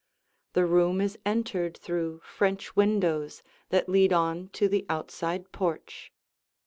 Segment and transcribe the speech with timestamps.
[0.53, 6.11] The room is entered through French windows that lead on to the outside porch.